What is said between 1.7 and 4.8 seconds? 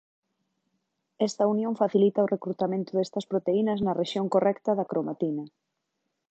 facilita o recrutamento destas proteínas na rexión correcta